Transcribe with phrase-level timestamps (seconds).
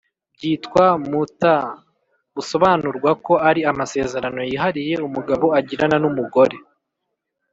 [0.35, 1.65] bwitwa mutʽah.
[2.33, 6.57] busobanurwa ko ari “amasezerano yihariye umugabo agirana n’umugore,